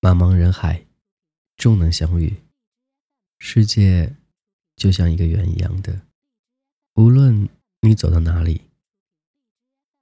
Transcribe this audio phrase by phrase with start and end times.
[0.00, 0.86] 茫茫人海，
[1.56, 2.42] 终能相遇。
[3.38, 4.16] 世界
[4.74, 6.06] 就像一个圆一样的，
[6.94, 7.50] 无论
[7.82, 8.62] 你走到哪里，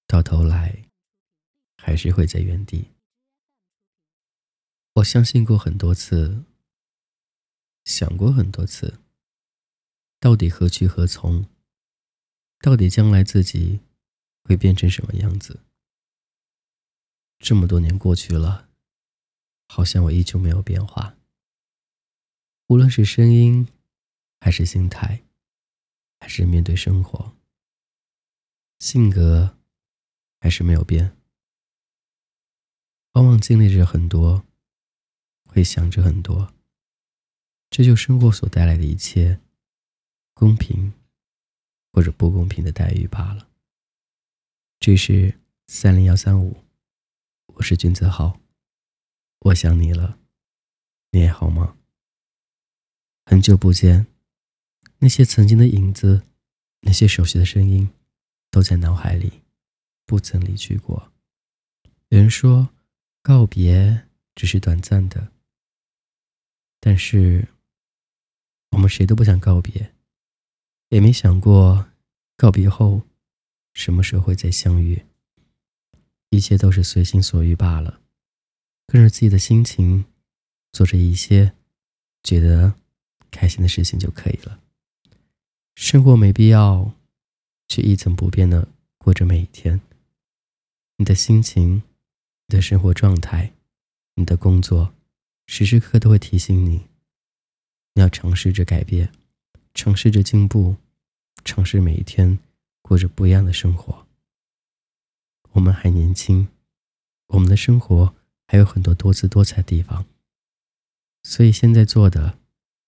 [0.07, 0.85] 到头来
[1.77, 2.93] 还是会在原地。
[4.95, 6.45] 我相信过很多次，
[7.85, 9.01] 想过很多次，
[10.21, 11.47] 到底何去何从？
[12.61, 13.81] 到底将来自己
[14.45, 15.59] 会变成什么样子？
[17.41, 18.68] 这么多年过去了，
[19.69, 21.17] 好像我依旧没有变化。
[22.67, 23.69] 无论是声音，
[24.41, 25.23] 还是心态，
[26.19, 27.37] 还是面对生活，
[28.79, 29.57] 性格
[30.41, 31.17] 还是没有变。
[33.13, 34.45] 往往经历着很多，
[35.47, 36.53] 会想着很多，
[37.71, 39.41] 这就生活所带来的一切，
[40.35, 40.93] 公平
[41.93, 43.49] 或者不公平的待遇罢了。
[44.79, 46.65] 这是三零幺三五。
[47.55, 48.39] 我是君子豪，
[49.41, 50.19] 我想你了，
[51.13, 51.77] 你还好吗？
[53.25, 54.07] 很久不见，
[54.99, 56.23] 那些曾经的影子，
[56.81, 57.89] 那些熟悉的声音，
[58.51, 59.43] 都在脑海里，
[60.07, 61.13] 不曾离去过。
[62.09, 62.71] 有人说，
[63.23, 65.31] 告别只是短暂的，
[66.81, 67.49] 但是
[68.71, 69.95] 我们谁都不想告别，
[70.89, 71.87] 也没想过
[72.37, 73.03] 告别后
[73.73, 75.05] 什么时候会再相遇。
[76.31, 78.01] 一切都是随心所欲罢了，
[78.91, 80.07] 跟着自己的心情，
[80.73, 81.53] 做着一些
[82.23, 82.75] 觉得
[83.31, 84.61] 开心的事情就可以了。
[85.75, 86.93] 生活没必要
[87.69, 89.83] 去一成不变的过着每一天。
[90.97, 91.83] 你的心情、
[92.47, 93.53] 你的生活状态、
[94.15, 94.95] 你的工作，
[95.47, 96.87] 时时刻刻都会提醒你，
[97.93, 99.13] 你要尝试着改变，
[99.75, 100.77] 尝试着进步，
[101.45, 102.39] 尝试每一天
[102.81, 104.07] 过着不一样的生活。
[105.51, 106.49] 我们还年轻，
[107.27, 108.15] 我们的生活
[108.51, 110.07] 还有很多多姿多彩的地方，
[111.23, 112.39] 所以现在做的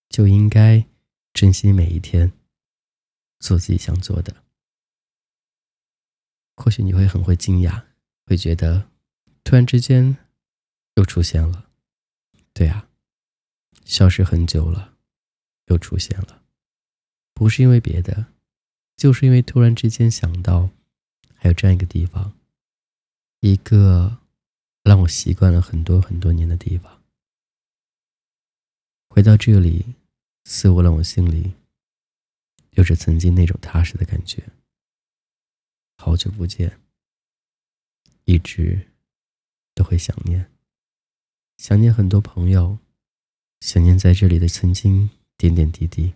[0.09, 0.87] 就应该
[1.35, 2.33] 珍惜每一天，
[3.39, 4.43] 做自己想做的。
[6.57, 7.85] 或许你会很会惊讶，
[8.25, 8.89] 会觉得
[9.45, 10.17] 突然之间
[10.95, 11.69] 又出现了。
[12.55, 12.89] 对啊，
[13.85, 14.97] 消失很久了，
[15.67, 16.43] 又出现了，
[17.35, 18.33] 不是因为别的，
[18.97, 20.71] 就是因为突然之间想到
[21.35, 22.33] 还有这样一个地方。
[23.41, 24.20] 一个
[25.01, 27.03] 我习惯了很多很多年的地方，
[29.09, 29.95] 回到这里，
[30.45, 31.55] 似乎让我心里
[32.71, 34.49] 有着曾经那种踏实的感觉。
[35.97, 36.81] 好久不见，
[38.25, 38.89] 一直
[39.75, 40.51] 都会想念，
[41.59, 42.79] 想念很多朋友，
[43.61, 46.15] 想念在这里的曾经点点滴滴，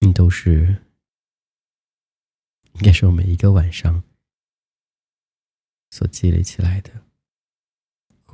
[0.00, 0.82] 你都是
[2.74, 4.02] 应该是我每一个晚上。
[5.90, 7.02] 所积累起来的，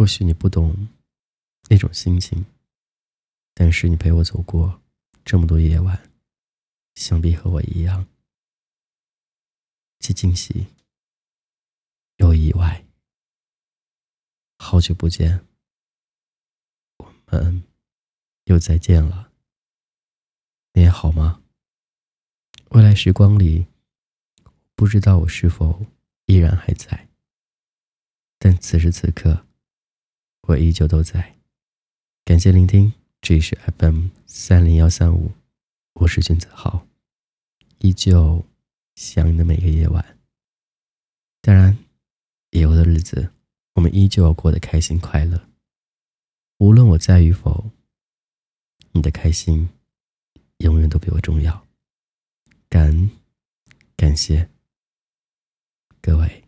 [0.04, 0.91] 或许你不懂
[1.70, 2.44] 那种心情，
[3.54, 4.82] 但是你陪我走过
[5.25, 6.10] 这么多夜晚，
[6.94, 8.06] 想必和我一样，
[10.00, 10.66] 既惊喜
[12.16, 12.84] 又意外。
[14.59, 15.47] 好久不见，
[16.98, 17.65] 我们
[18.44, 19.32] 又再见了，
[20.75, 21.42] 你还好吗？
[22.72, 23.66] 未来时光里，
[24.75, 25.86] 不知道我是否
[26.26, 27.09] 依然还在。
[28.38, 29.47] 但此时此刻，
[30.47, 31.37] 我依旧都在。
[32.22, 35.32] 感谢聆听，这里是 FM 三零幺三五，
[35.94, 36.87] 我是君子豪，
[37.78, 38.44] 依旧
[38.94, 40.19] 想你的每个夜晚。
[41.41, 41.78] 当然，
[42.50, 43.33] 以后的日子，
[43.75, 45.49] 我们依旧要过得开心快乐。
[46.59, 47.71] 无论我在与否，
[48.93, 49.71] 你的开心
[50.59, 51.66] 永远都比我重要。
[52.69, 53.10] 感恩，
[53.97, 54.50] 感谢
[56.03, 56.44] 各位，